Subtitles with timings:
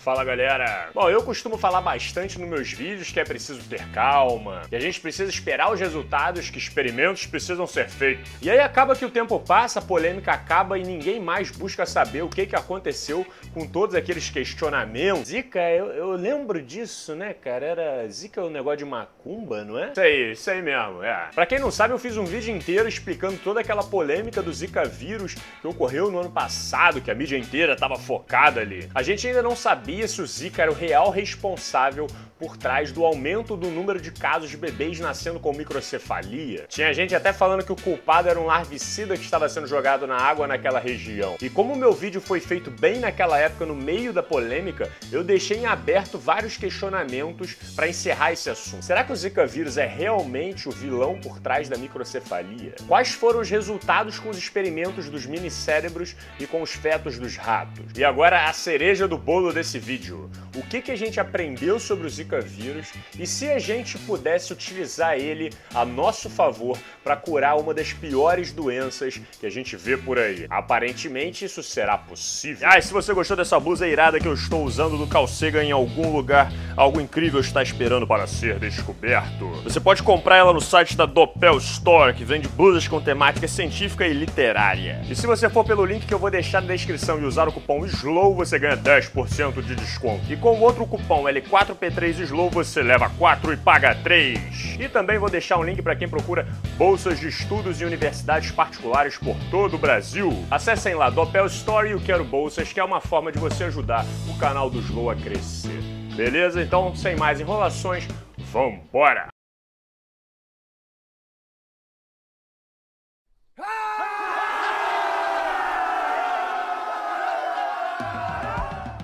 [0.00, 0.88] Fala galera!
[0.94, 4.80] Bom, eu costumo falar bastante nos meus vídeos que é preciso ter calma, que a
[4.80, 8.30] gente precisa esperar os resultados, que experimentos precisam ser feitos.
[8.40, 12.22] E aí acaba que o tempo passa, a polêmica acaba e ninguém mais busca saber
[12.22, 15.28] o que, que aconteceu com todos aqueles questionamentos.
[15.28, 17.66] Zika, eu, eu lembro disso, né, cara?
[17.66, 19.90] Era Zika o um negócio de macumba, não é?
[19.90, 21.28] Isso aí, isso aí mesmo, é.
[21.34, 24.82] Pra quem não sabe, eu fiz um vídeo inteiro explicando toda aquela polêmica do Zika
[24.86, 28.88] vírus que ocorreu no ano passado, que a mídia inteira tava focada ali.
[28.94, 32.06] A gente ainda não sabia sabia se o Zika era o real responsável
[32.40, 36.64] por trás do aumento do número de casos de bebês nascendo com microcefalia.
[36.68, 40.16] Tinha gente até falando que o culpado era um larvicida que estava sendo jogado na
[40.16, 41.36] água naquela região.
[41.42, 45.22] E como o meu vídeo foi feito bem naquela época, no meio da polêmica, eu
[45.22, 48.86] deixei em aberto vários questionamentos para encerrar esse assunto.
[48.86, 52.74] Será que o Zika vírus é realmente o vilão por trás da microcefalia?
[52.88, 57.84] Quais foram os resultados com os experimentos dos minicérebros e com os fetos dos ratos?
[57.94, 60.30] E agora a cereja do bolo desse vídeo.
[60.54, 64.52] O que, que a gente aprendeu sobre o Zika vírus e se a gente pudesse
[64.52, 69.96] utilizar ele a nosso favor para curar uma das piores doenças que a gente vê
[69.96, 70.46] por aí.
[70.50, 72.68] Aparentemente isso será possível.
[72.70, 75.72] Ah, e se você gostou dessa blusa irada que eu estou usando do Calcega em
[75.72, 79.48] algum lugar, algo incrível está esperando para ser descoberto.
[79.64, 84.06] Você pode comprar ela no site da Doppel Store, que vende blusas com temática científica
[84.06, 85.02] e literária.
[85.08, 87.52] E se você for pelo link que eu vou deixar na descrição e usar o
[87.52, 90.32] cupom SLOW, você ganha 10% de desconto.
[90.32, 94.76] E com o outro cupom L4P3 Slow você leva 4 e paga 3.
[94.78, 99.16] E também vou deixar um link para quem procura bolsas de estudos em universidades particulares
[99.18, 100.44] por todo o Brasil.
[100.50, 104.04] Acessem lá Doppel Story e o Quero Bolsas, que é uma forma de você ajudar
[104.28, 105.80] o canal do Slow a crescer.
[106.14, 106.62] Beleza?
[106.62, 108.06] Então, sem mais enrolações,
[108.38, 109.28] vambora!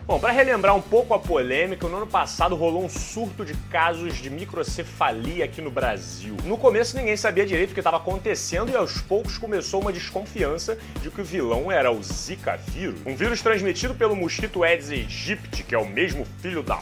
[0.06, 4.14] Bom, para relembrar um pouco a polêmica, no ano passado rolou um surto de casos
[4.14, 6.36] de microcefalia aqui no Brasil.
[6.44, 10.78] No começo ninguém sabia direito o que estava acontecendo e aos poucos começou uma desconfiança
[11.02, 15.64] de que o vilão era o Zika vírus, um vírus transmitido pelo mosquito Aedes aegypti,
[15.64, 16.80] que é o mesmo filho da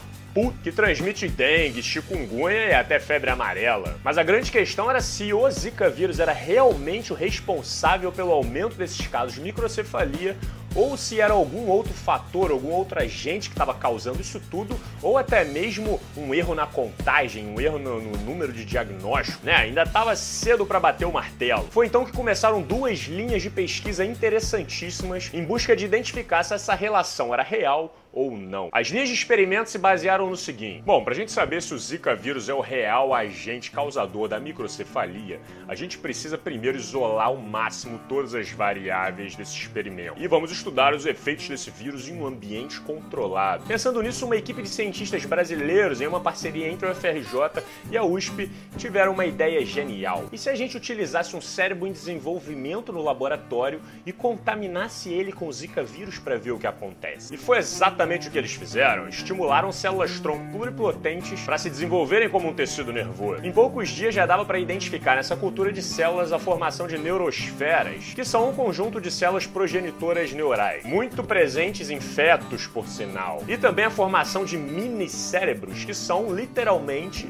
[0.65, 3.97] que transmite dengue, chikungunya e até febre amarela.
[4.03, 8.77] Mas a grande questão era se o Zika vírus era realmente o responsável pelo aumento
[8.77, 10.37] desses casos de microcefalia
[10.75, 15.17] ou se era algum outro fator, algum outro agente que estava causando isso tudo, ou
[15.17, 19.55] até mesmo um erro na contagem, um erro no, no número de diagnóstico, né?
[19.55, 21.69] Ainda estava cedo para bater o martelo.
[21.71, 26.75] Foi então que começaram duas linhas de pesquisa interessantíssimas em busca de identificar se essa
[26.75, 28.69] relação era real ou não.
[28.73, 31.79] As linhas de experimento se basearam no seguinte: bom, para a gente saber se o
[31.79, 37.37] Zika vírus é o real agente causador da microcefalia, a gente precisa primeiro isolar ao
[37.37, 40.15] máximo todas as variáveis desse experimento.
[40.23, 43.65] E vamos estudar os efeitos desse vírus em um ambiente controlado.
[43.67, 48.05] Pensando nisso, uma equipe de cientistas brasileiros, em uma parceria entre o FRJ e a
[48.05, 50.27] USP, tiveram uma ideia genial.
[50.33, 55.49] E se a gente utilizasse um cérebro em desenvolvimento no laboratório e contaminasse ele com
[55.49, 57.35] o Zika vírus para ver o que acontece?
[57.35, 59.09] E foi exatamente exatamente o que eles fizeram.
[59.09, 63.45] Estimularam células-tronco pluripotentes para se desenvolverem como um tecido nervoso.
[63.45, 68.13] Em poucos dias já dava para identificar nessa cultura de células a formação de neurosferas,
[68.15, 73.43] que são um conjunto de células progenitoras neurais, muito presentes em fetos, por sinal.
[73.49, 77.29] E também a formação de mini-cérebros, que são literalmente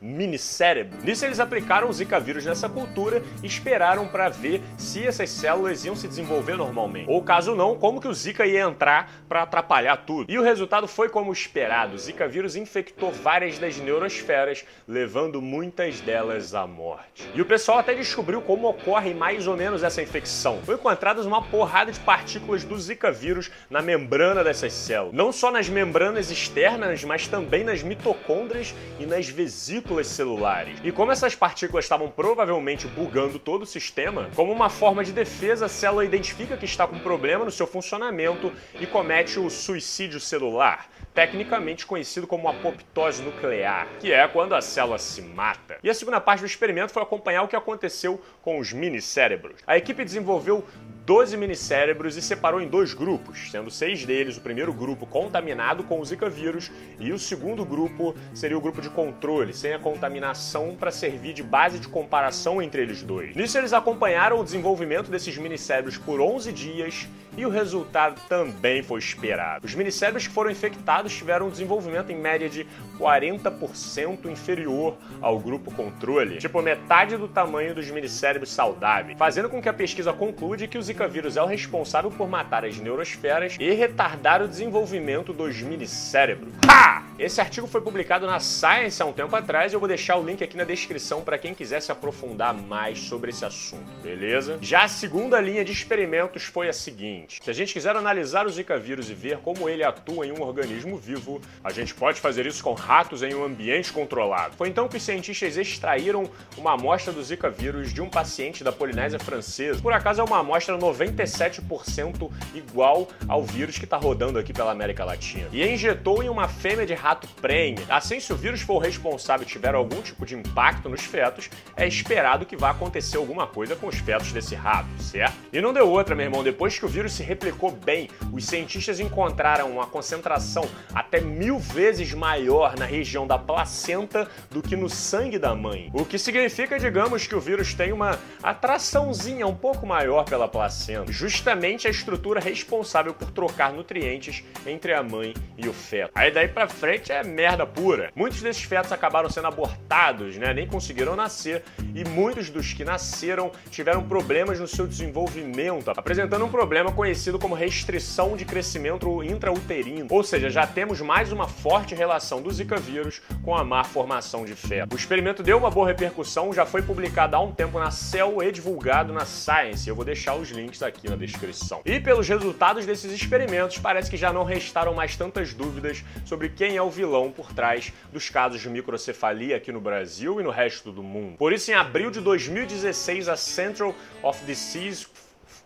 [0.00, 0.98] minicérebro.
[1.02, 5.84] Nisso eles aplicaram o Zika vírus nessa cultura e esperaram para ver se essas células
[5.84, 7.10] iam se desenvolver normalmente.
[7.10, 10.30] Ou caso não, como que o Zika ia entrar para atrapalhar tudo.
[10.30, 11.96] E o resultado foi como esperado.
[11.96, 17.28] O Zika vírus infectou várias das neurosferas, levando muitas delas à morte.
[17.34, 20.60] E o pessoal até descobriu como ocorre mais ou menos essa infecção.
[20.64, 25.14] Foi encontradas uma porrada de partículas do Zika vírus na membrana dessas células.
[25.14, 30.78] Não só nas membranas externas, mas também nas mitocôndrias e nas vesículas partículas celulares.
[30.84, 35.66] E como essas partículas estavam provavelmente bugando todo o sistema, como uma forma de defesa,
[35.66, 40.90] a célula identifica que está com problema no seu funcionamento e comete o suicídio celular,
[41.14, 45.78] tecnicamente conhecido como apoptose nuclear, que é quando a célula se mata.
[45.82, 49.56] E a segunda parte do experimento foi acompanhar o que aconteceu com os minicérebros.
[49.66, 50.64] A equipe desenvolveu
[51.08, 55.98] 12 minicérebros e separou em dois grupos, sendo seis deles o primeiro grupo contaminado com
[55.98, 56.70] o Zika vírus
[57.00, 61.42] e o segundo grupo seria o grupo de controle, sem a contaminação para servir de
[61.42, 63.34] base de comparação entre eles dois.
[63.34, 68.98] Nisso eles acompanharam o desenvolvimento desses minicérebros por 11 dias e o resultado também foi
[68.98, 69.64] esperado.
[69.64, 72.66] Os minicérebros que foram infectados tiveram um desenvolvimento em média de
[72.98, 79.68] 40% inferior ao grupo controle, tipo metade do tamanho dos minicérebros saudáveis, fazendo com que
[79.68, 83.70] a pesquisa conclude que os Zika vírus é o responsável por matar as neurosferas e
[83.70, 86.52] retardar o desenvolvimento dos minicérebros.
[86.68, 87.07] Ha!
[87.18, 90.44] Esse artigo foi publicado na Science há um tempo atrás eu vou deixar o link
[90.44, 94.56] aqui na descrição para quem quiser se aprofundar mais sobre esse assunto, beleza?
[94.60, 98.50] Já a segunda linha de experimentos foi a seguinte: se a gente quiser analisar o
[98.50, 102.46] Zika vírus e ver como ele atua em um organismo vivo, a gente pode fazer
[102.46, 104.54] isso com ratos em um ambiente controlado.
[104.54, 108.70] Foi então que os cientistas extraíram uma amostra do Zika vírus de um paciente da
[108.70, 109.82] Polinésia Francesa.
[109.82, 115.04] Por acaso é uma amostra 97% igual ao vírus que está rodando aqui pela América
[115.04, 115.48] Latina.
[115.52, 117.78] E injetou em uma fêmea de rato prenhe.
[117.88, 121.50] Assim, se o vírus for o responsável e tiver algum tipo de impacto nos fetos,
[121.76, 125.36] é esperado que vá acontecer alguma coisa com os fetos desse rato, certo?
[125.52, 126.42] E não deu outra, meu irmão.
[126.42, 132.12] Depois que o vírus se replicou bem, os cientistas encontraram uma concentração até mil vezes
[132.12, 135.90] maior na região da placenta do que no sangue da mãe.
[135.92, 141.12] O que significa, digamos, que o vírus tem uma atraçãozinha um pouco maior pela placenta,
[141.12, 146.10] justamente a estrutura responsável por trocar nutrientes entre a mãe e o feto.
[146.14, 148.10] Aí daí pra frente é merda pura.
[148.14, 150.52] Muitos desses fetos acabaram sendo abortados, né?
[150.52, 151.62] Nem conseguiram nascer
[151.98, 157.56] e muitos dos que nasceram tiveram problemas no seu desenvolvimento, apresentando um problema conhecido como
[157.56, 160.06] restrição de crescimento intrauterino.
[160.08, 164.44] Ou seja, já temos mais uma forte relação do Zika vírus com a má formação
[164.44, 164.92] de feto.
[164.92, 168.52] O experimento deu uma boa repercussão, já foi publicado há um tempo na Cell e
[168.52, 169.88] divulgado na Science.
[169.88, 171.80] Eu vou deixar os links aqui na descrição.
[171.84, 176.76] E pelos resultados desses experimentos, parece que já não restaram mais tantas dúvidas sobre quem
[176.76, 180.92] é o vilão por trás dos casos de microcefalia aqui no Brasil e no resto
[180.92, 181.36] do mundo.
[181.36, 185.06] Por isso, em abril de 2016, a Central of Disease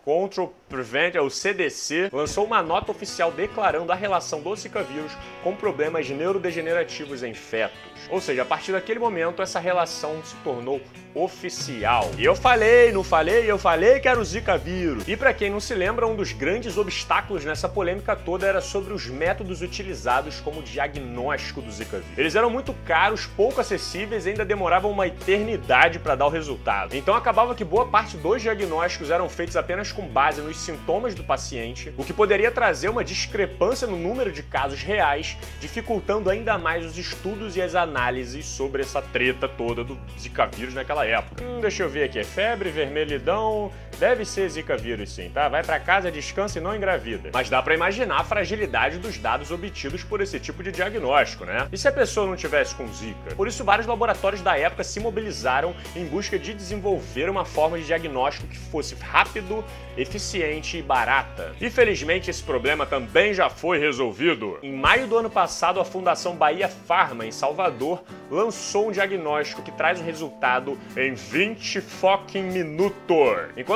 [0.03, 5.55] Control Prevent, o CDC, lançou uma nota oficial declarando a relação do Zika vírus com
[5.55, 7.79] problemas neurodegenerativos em fetos.
[8.09, 10.81] Ou seja, a partir daquele momento, essa relação se tornou
[11.15, 12.09] oficial.
[12.17, 15.07] E eu falei, não falei, eu falei que era o Zika vírus.
[15.07, 18.93] E para quem não se lembra, um dos grandes obstáculos nessa polêmica toda era sobre
[18.93, 22.17] os métodos utilizados como diagnóstico do Zika vírus.
[22.17, 26.95] Eles eram muito caros, pouco acessíveis e ainda demoravam uma eternidade para dar o resultado.
[26.95, 31.23] Então acabava que boa parte dos diagnósticos eram feitos apenas com base nos sintomas do
[31.23, 36.85] paciente, o que poderia trazer uma discrepância no número de casos reais, dificultando ainda mais
[36.85, 41.43] os estudos e as análises sobre essa treta toda do Zika vírus naquela época.
[41.43, 45.47] Hum, deixa eu ver aqui, é febre, vermelhidão, deve ser zika vírus sim, tá?
[45.47, 47.29] Vai para casa, descansa e não engravida.
[47.33, 51.67] Mas dá para imaginar a fragilidade dos dados obtidos por esse tipo de diagnóstico, né?
[51.71, 53.35] E se a pessoa não tivesse com zika?
[53.35, 57.85] Por isso, vários laboratórios da época se mobilizaram em busca de desenvolver uma forma de
[57.85, 59.63] diagnóstico que fosse rápido,
[59.97, 61.55] eficiente e barata.
[61.61, 64.57] E felizmente esse problema também já foi resolvido.
[64.61, 69.71] Em maio do ano passado, a Fundação Bahia Pharma, em Salvador, lançou um diagnóstico que
[69.71, 72.93] traz o resultado em 20 fucking minutos.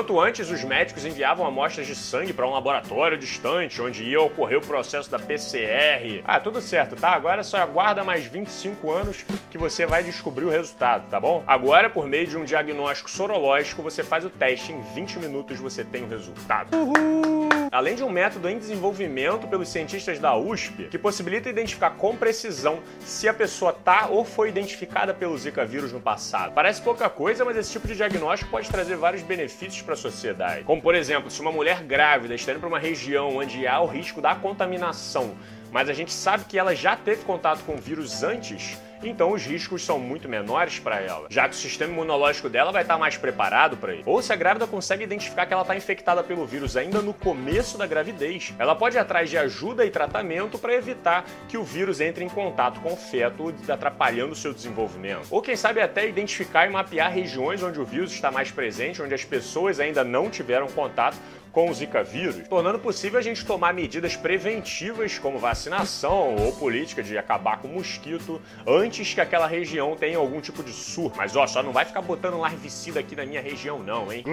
[0.07, 4.57] Enquanto antes os médicos enviavam amostras de sangue para um laboratório distante, onde ia ocorrer
[4.57, 6.24] o processo da PCR.
[6.24, 7.09] Ah, tudo certo, tá?
[7.09, 11.44] Agora só aguarda mais 25 anos que você vai descobrir o resultado, tá bom?
[11.45, 15.83] Agora, por meio de um diagnóstico sorológico, você faz o teste em 20 minutos você
[15.83, 16.74] tem o resultado.
[16.74, 17.50] Uhul!
[17.69, 22.80] Além de um método em desenvolvimento pelos cientistas da USP, que possibilita identificar com precisão
[23.01, 26.54] se a pessoa tá ou foi identificada pelo Zika vírus no passado.
[26.54, 30.63] Parece pouca coisa, mas esse tipo de diagnóstico pode trazer vários benefícios para sociedade.
[30.63, 33.85] Como, por exemplo, se uma mulher grávida está indo para uma região onde há o
[33.85, 35.35] risco da contaminação,
[35.71, 39.45] mas a gente sabe que ela já teve contato com o vírus antes, então os
[39.45, 43.18] riscos são muito menores para ela, já que o sistema imunológico dela vai estar mais
[43.18, 44.04] preparado para ele.
[44.06, 47.77] Ou se a grávida consegue identificar que ela está infectada pelo vírus ainda no começo
[47.77, 52.01] da gravidez, ela pode ir atrás de ajuda e tratamento para evitar que o vírus
[52.01, 55.27] entre em contato com o feto, atrapalhando o seu desenvolvimento.
[55.31, 59.13] Ou quem sabe até identificar e mapear regiões onde o vírus está mais presente, onde
[59.13, 61.18] as pessoas ainda não tiveram contato
[61.57, 67.02] com o Zika vírus, tornando possível a gente tomar medidas preventivas como vacinação ou política
[67.02, 71.18] de acabar com o mosquito antes que aquela região tenha algum tipo de surto.
[71.18, 74.23] Mas ó, só não vai ficar botando larvicida aqui na minha região não, hein?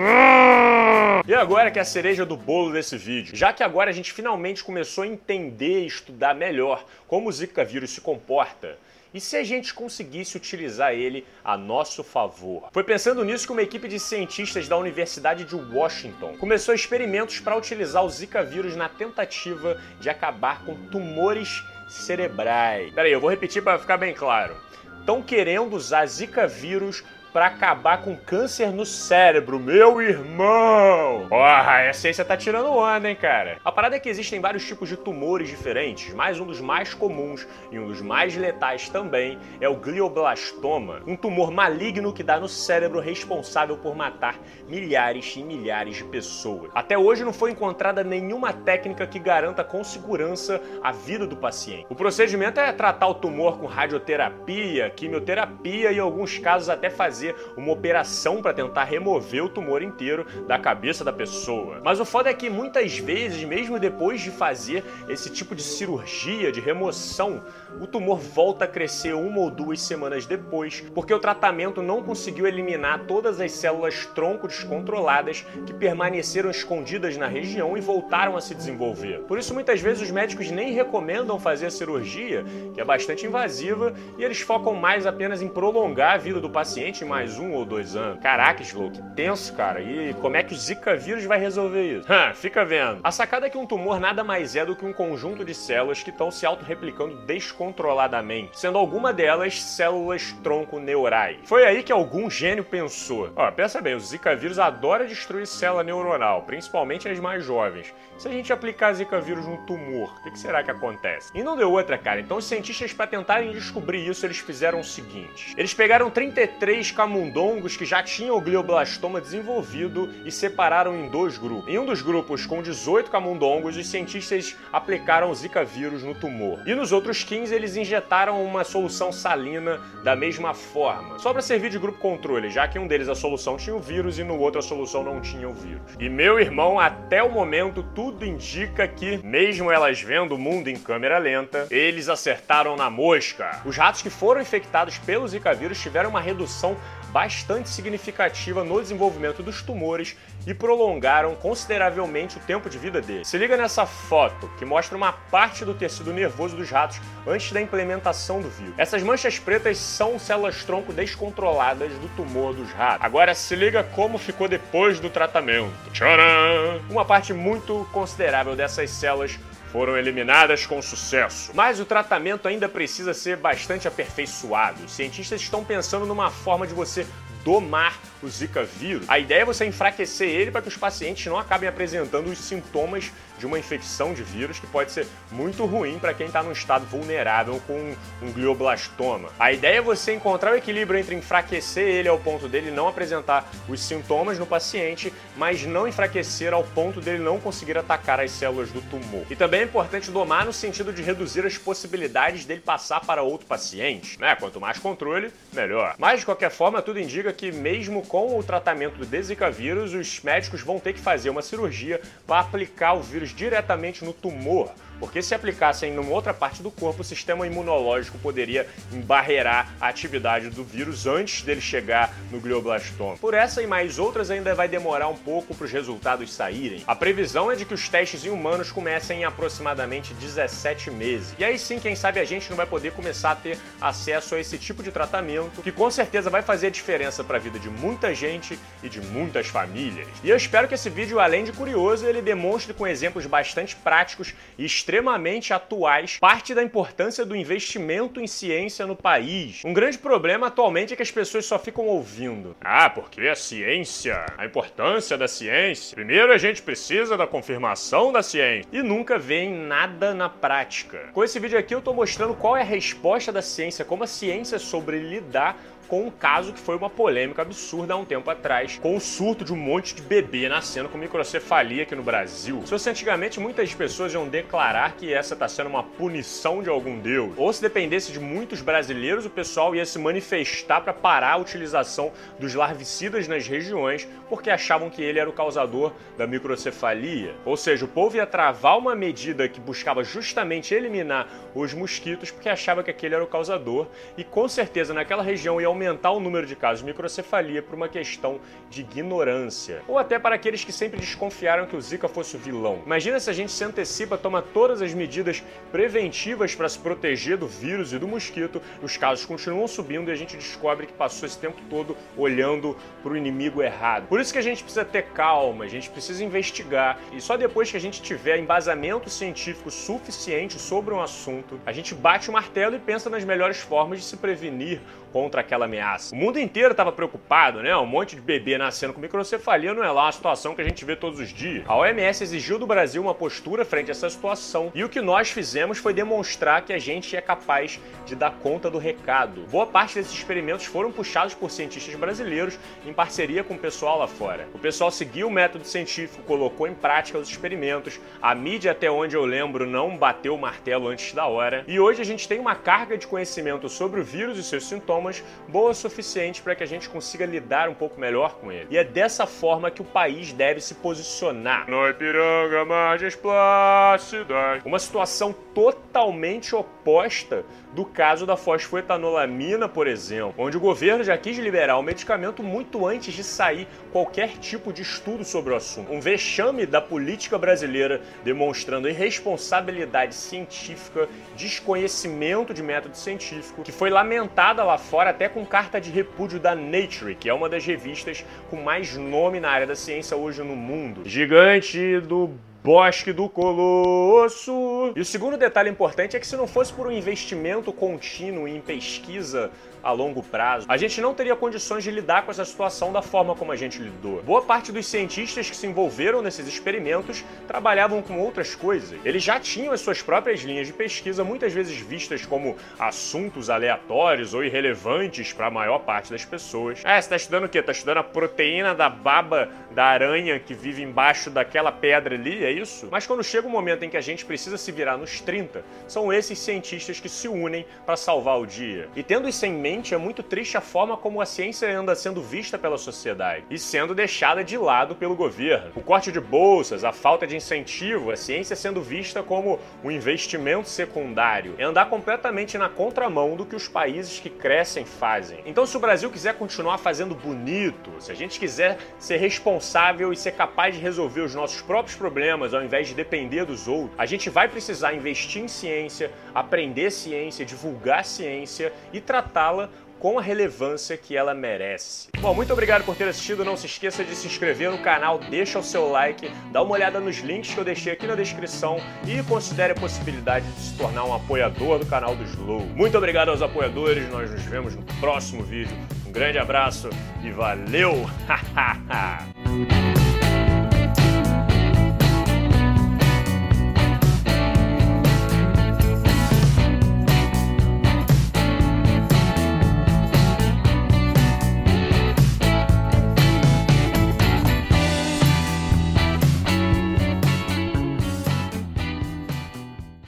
[1.26, 4.12] E agora que é a cereja do bolo desse vídeo, já que agora a gente
[4.12, 8.76] finalmente começou a entender e estudar melhor como o Zika vírus se comporta,
[9.14, 12.68] e se a gente conseguisse utilizar ele a nosso favor?
[12.70, 17.56] Foi pensando nisso que uma equipe de cientistas da Universidade de Washington começou experimentos para
[17.56, 22.92] utilizar o Zika vírus na tentativa de acabar com tumores cerebrais.
[22.92, 24.54] Peraí, eu vou repetir para ficar bem claro.
[25.00, 27.02] Estão querendo usar Zika vírus
[27.34, 31.26] para acabar com câncer no cérebro, meu irmão!
[31.28, 33.58] Porra, a ciência tá tirando onda, hein, cara?
[33.64, 37.44] A parada é que existem vários tipos de tumores diferentes, mas um dos mais comuns
[37.72, 42.48] e um dos mais letais também é o glioblastoma, um tumor maligno que dá no
[42.48, 44.38] cérebro responsável por matar
[44.68, 46.70] milhares e milhares de pessoas.
[46.72, 51.84] Até hoje não foi encontrada nenhuma técnica que garanta com segurança a vida do paciente.
[51.90, 57.23] O procedimento é tratar o tumor com radioterapia, quimioterapia e, em alguns casos, até fazer
[57.56, 61.80] uma operação para tentar remover o tumor inteiro da cabeça da pessoa.
[61.84, 66.50] Mas o foda é que muitas vezes, mesmo depois de fazer esse tipo de cirurgia,
[66.50, 67.42] de remoção,
[67.80, 72.46] o tumor volta a crescer uma ou duas semanas depois, porque o tratamento não conseguiu
[72.46, 78.54] eliminar todas as células tronco descontroladas que permaneceram escondidas na região e voltaram a se
[78.54, 79.20] desenvolver.
[79.20, 83.92] Por isso, muitas vezes, os médicos nem recomendam fazer a cirurgia, que é bastante invasiva,
[84.18, 87.94] e eles focam mais apenas em prolongar a vida do paciente mais um ou dois
[87.94, 88.20] anos.
[88.20, 89.80] Caraca, Slow, que tenso, cara.
[89.80, 92.08] E como é que o Zika vírus vai resolver isso?
[92.34, 92.98] fica vendo.
[93.04, 96.02] A sacada é que um tumor nada mais é do que um conjunto de células
[96.02, 101.38] que estão se autorreplicando descontroladamente, sendo alguma delas células tronco neurais.
[101.44, 105.84] Foi aí que algum gênio pensou: ó, pensa bem, o Zika vírus adora destruir célula
[105.84, 107.94] neuronal, principalmente as mais jovens.
[108.18, 111.30] Se a gente aplicar Zika vírus num tumor, o que será que acontece?
[111.32, 112.20] E não deu outra, cara.
[112.20, 117.76] Então os cientistas, para tentarem descobrir isso, eles fizeram o seguinte: eles pegaram 33 camundongos
[117.76, 121.68] que já tinham o glioblastoma desenvolvido e separaram em dois grupos.
[121.68, 126.62] Em um dos grupos, com 18 camundongos, os cientistas aplicaram o Zika vírus no tumor.
[126.66, 131.68] E nos outros 15, eles injetaram uma solução salina da mesma forma, só para servir
[131.68, 134.60] de grupo controle, já que um deles a solução tinha o vírus e no outro
[134.60, 135.82] a solução não tinha o vírus.
[136.00, 140.76] E meu irmão, até o momento, tudo indica que, mesmo elas vendo o mundo em
[140.76, 143.60] câmera lenta, eles acertaram na mosca.
[143.66, 146.74] Os ratos que foram infectados pelo Zika vírus tiveram uma redução
[147.14, 153.28] bastante significativa no desenvolvimento dos tumores e prolongaram consideravelmente o tempo de vida deles.
[153.28, 157.60] Se liga nessa foto, que mostra uma parte do tecido nervoso dos ratos antes da
[157.60, 158.74] implementação do vírus.
[158.76, 163.06] Essas manchas pretas são células-tronco descontroladas do tumor dos ratos.
[163.06, 165.72] Agora se liga como ficou depois do tratamento.
[165.92, 166.80] Tcharam!
[166.90, 169.38] Uma parte muito considerável dessas células
[169.74, 171.50] foram eliminadas com sucesso.
[171.52, 174.84] Mas o tratamento ainda precisa ser bastante aperfeiçoado.
[174.84, 177.04] Os cientistas estão pensando numa forma de você
[177.42, 179.04] domar o Zika vírus.
[179.08, 183.12] A ideia é você enfraquecer ele para que os pacientes não acabem apresentando os sintomas
[183.38, 186.86] de uma infecção de vírus que pode ser muito ruim para quem está num estado
[186.86, 189.28] vulnerável com um glioblastoma.
[189.38, 193.50] A ideia é você encontrar o equilíbrio entre enfraquecer ele ao ponto dele não apresentar
[193.68, 198.70] os sintomas no paciente, mas não enfraquecer ao ponto dele não conseguir atacar as células
[198.70, 199.26] do tumor.
[199.28, 203.46] E também é importante domar no sentido de reduzir as possibilidades dele passar para outro
[203.46, 204.36] paciente, né?
[204.36, 205.96] Quanto mais controle, melhor.
[205.98, 210.20] Mas de qualquer forma, tudo indica que mesmo com o tratamento do Zika vírus, os
[210.20, 215.22] médicos vão ter que fazer uma cirurgia para aplicar o vírus diretamente no tumor porque
[215.22, 220.64] se aplicassem em outra parte do corpo, o sistema imunológico poderia embarrear a atividade do
[220.64, 223.16] vírus antes dele chegar no glioblastoma.
[223.16, 226.82] Por essa e mais outras ainda vai demorar um pouco para os resultados saírem.
[226.86, 231.34] A previsão é de que os testes em humanos comecem em aproximadamente 17 meses.
[231.38, 234.40] E aí sim, quem sabe a gente não vai poder começar a ter acesso a
[234.40, 238.03] esse tipo de tratamento, que com certeza vai fazer diferença para a vida de muita
[238.12, 240.08] gente e de muitas famílias.
[240.22, 244.34] E eu espero que esse vídeo, além de curioso, ele demonstre com exemplos bastante práticos
[244.58, 249.62] e extremamente atuais, parte da importância do investimento em ciência no país.
[249.64, 252.56] Um grande problema atualmente é que as pessoas só ficam ouvindo.
[252.60, 255.94] Ah, porque a ciência, a importância da ciência.
[255.94, 261.10] Primeiro a gente precisa da confirmação da ciência e nunca veem nada na prática.
[261.12, 264.06] Com esse vídeo aqui eu tô mostrando qual é a resposta da ciência, como a
[264.06, 265.56] ciência sobre lidar
[265.88, 269.44] com um caso que foi uma polêmica absurda há um tempo atrás, com o surto
[269.44, 272.62] de um monte de bebê nascendo com microcefalia aqui no Brasil.
[272.64, 276.98] Se fosse antigamente, muitas pessoas iam declarar que essa está sendo uma punição de algum
[276.98, 277.32] deus.
[277.36, 282.12] Ou se dependesse de muitos brasileiros, o pessoal ia se manifestar para parar a utilização
[282.38, 287.34] dos larvicidas nas regiões, porque achavam que ele era o causador da microcefalia.
[287.44, 292.48] Ou seja, o povo ia travar uma medida que buscava justamente eliminar os mosquitos, porque
[292.48, 293.86] achava que aquele era o causador,
[294.16, 297.88] e com certeza naquela região ia aumentar o número de casos de microcefalia por uma
[297.88, 298.40] questão
[298.70, 302.80] de ignorância, ou até para aqueles que sempre desconfiaram que o Zika fosse o vilão.
[302.86, 307.46] Imagina se a gente se antecipa, toma todas as medidas preventivas para se proteger do
[307.46, 311.38] vírus e do mosquito, os casos continuam subindo e a gente descobre que passou esse
[311.38, 314.06] tempo todo olhando para o inimigo errado.
[314.06, 317.70] Por isso que a gente precisa ter calma, a gente precisa investigar, e só depois
[317.70, 322.76] que a gente tiver embasamento científico suficiente sobre um assunto, a gente bate o martelo
[322.76, 324.80] e pensa nas melhores formas de se prevenir
[325.14, 326.12] contra aquela ameaça.
[326.12, 327.76] O mundo inteiro estava preocupado, né?
[327.76, 330.84] Um monte de bebê nascendo com microcefalia não é lá uma situação que a gente
[330.84, 331.62] vê todos os dias.
[331.68, 335.30] A OMS exigiu do Brasil uma postura frente a essa situação e o que nós
[335.30, 339.42] fizemos foi demonstrar que a gente é capaz de dar conta do recado.
[339.52, 344.08] Boa parte desses experimentos foram puxados por cientistas brasileiros em parceria com o pessoal lá
[344.08, 344.48] fora.
[344.52, 349.14] O pessoal seguiu o método científico, colocou em prática os experimentos, a mídia, até onde
[349.14, 352.56] eu lembro, não bateu o martelo antes da hora, e hoje a gente tem uma
[352.56, 355.03] carga de conhecimento sobre o vírus e seus sintomas
[355.48, 358.66] boa o suficiente para que a gente consiga lidar um pouco melhor com ele.
[358.70, 361.68] E é dessa forma que o país deve se posicionar.
[361.68, 364.62] No Ipiranga, margens plácidas.
[364.64, 371.36] Uma situação totalmente oposta do caso da fosfoetanolamina, por exemplo, onde o governo já quis
[371.38, 375.92] liberar o medicamento muito antes de sair qualquer tipo de estudo sobre o assunto.
[375.92, 384.62] Um vexame da política brasileira demonstrando irresponsabilidade científica, desconhecimento de método científico, que foi lamentada
[384.62, 388.56] lá fora até com carta de repúdio da Nature, que é uma das revistas com
[388.56, 391.02] mais nome na área da ciência hoje no mundo.
[391.04, 392.30] Gigante do
[392.64, 394.92] Bosque do Colosso.
[394.96, 398.58] E o segundo detalhe importante é que se não fosse por um investimento contínuo em
[398.58, 399.50] pesquisa
[399.84, 403.34] a longo prazo, a gente não teria condições de lidar com essa situação da forma
[403.34, 404.22] como a gente lidou.
[404.22, 408.98] Boa parte dos cientistas que se envolveram nesses experimentos trabalhavam com outras coisas.
[409.04, 414.32] Eles já tinham as suas próprias linhas de pesquisa, muitas vezes vistas como assuntos aleatórios
[414.32, 416.80] ou irrelevantes para a maior parte das pessoas.
[416.84, 417.62] É, você tá estudando o quê?
[417.62, 422.42] Tá estudando a proteína da baba da aranha que vive embaixo daquela pedra ali?
[422.44, 422.88] É isso?
[422.90, 426.12] Mas quando chega o momento em que a gente precisa se virar nos 30, são
[426.12, 428.88] esses cientistas que se unem para salvar o dia.
[428.96, 432.22] E tendo isso em mente, é muito triste a forma como a ciência anda sendo
[432.22, 435.72] vista pela sociedade e sendo deixada de lado pelo governo.
[435.74, 440.68] O corte de bolsas, a falta de incentivo, a ciência sendo vista como um investimento
[440.68, 445.40] secundário, é andar completamente na contramão do que os países que crescem fazem.
[445.44, 450.16] Então, se o Brasil quiser continuar fazendo bonito, se a gente quiser ser responsável e
[450.16, 454.06] ser capaz de resolver os nossos próprios problemas ao invés de depender dos outros, a
[454.06, 459.63] gente vai precisar investir em ciência, aprender ciência, divulgar ciência e tratá-la
[460.04, 462.08] com a relevância que ela merece.
[462.20, 463.42] Bom, muito obrigado por ter assistido.
[463.42, 467.00] Não se esqueça de se inscrever no canal, deixa o seu like, dá uma olhada
[467.00, 471.06] nos links que eu deixei aqui na descrição e considere a possibilidade de se tornar
[471.06, 472.66] um apoiador do canal do Slow.
[472.76, 475.74] Muito obrigado aos apoiadores, nós nos vemos no próximo vídeo.
[476.06, 476.90] Um grande abraço
[477.22, 478.04] e valeu!